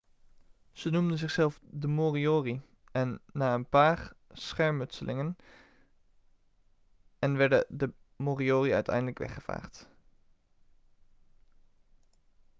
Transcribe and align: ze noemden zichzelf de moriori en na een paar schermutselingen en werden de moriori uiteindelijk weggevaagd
ze 0.71 0.89
noemden 0.89 1.17
zichzelf 1.17 1.59
de 1.63 1.87
moriori 1.87 2.61
en 2.91 3.21
na 3.33 3.53
een 3.53 3.69
paar 3.69 4.13
schermutselingen 4.31 5.37
en 7.19 7.37
werden 7.37 7.65
de 7.69 7.93
moriori 8.15 8.73
uiteindelijk 8.73 9.17
weggevaagd 9.17 9.87